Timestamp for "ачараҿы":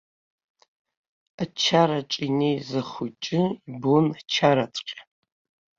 1.43-2.21